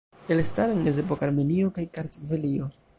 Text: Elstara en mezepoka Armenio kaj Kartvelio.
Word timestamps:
Elstara 0.35 0.75
en 0.77 0.81
mezepoka 0.87 1.29
Armenio 1.29 1.71
kaj 1.77 1.87
Kartvelio. 1.99 2.77